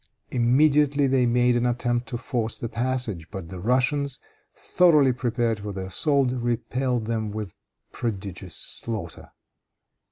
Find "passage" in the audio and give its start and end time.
2.67-3.29